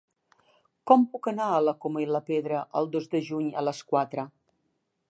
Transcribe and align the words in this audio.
Com 0.91 1.03
puc 1.11 1.29
anar 1.31 1.49
a 1.57 1.61
la 1.65 1.75
Coma 1.85 2.03
i 2.07 2.09
la 2.15 2.23
Pedra 2.31 2.65
el 2.81 2.91
dos 2.97 3.07
de 3.15 3.23
juny 3.31 3.55
a 3.63 3.69
les 3.69 3.85
quatre? 3.93 4.29